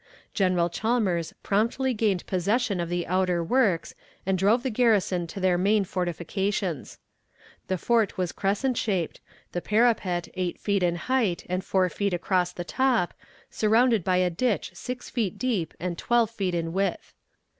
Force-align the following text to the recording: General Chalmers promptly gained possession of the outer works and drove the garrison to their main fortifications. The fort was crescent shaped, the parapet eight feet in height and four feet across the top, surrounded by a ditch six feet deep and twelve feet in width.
General 0.33 0.67
Chalmers 0.67 1.31
promptly 1.43 1.93
gained 1.93 2.25
possession 2.25 2.79
of 2.79 2.89
the 2.89 3.05
outer 3.05 3.43
works 3.43 3.93
and 4.25 4.35
drove 4.35 4.63
the 4.63 4.71
garrison 4.71 5.27
to 5.27 5.39
their 5.39 5.59
main 5.59 5.83
fortifications. 5.83 6.97
The 7.67 7.77
fort 7.77 8.17
was 8.17 8.31
crescent 8.31 8.77
shaped, 8.77 9.19
the 9.51 9.61
parapet 9.61 10.27
eight 10.33 10.57
feet 10.59 10.81
in 10.81 10.95
height 10.95 11.45
and 11.47 11.63
four 11.63 11.87
feet 11.87 12.15
across 12.15 12.51
the 12.51 12.63
top, 12.63 13.13
surrounded 13.51 14.03
by 14.03 14.17
a 14.17 14.31
ditch 14.31 14.71
six 14.73 15.11
feet 15.11 15.37
deep 15.37 15.75
and 15.79 15.99
twelve 15.99 16.31
feet 16.31 16.55
in 16.55 16.73
width. 16.73 17.13